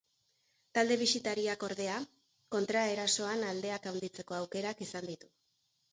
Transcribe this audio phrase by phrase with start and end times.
[0.77, 1.99] Talde bisitariak, ordea,
[2.57, 5.35] kontraersoan aldeak handitzeko aukerak izan ditu.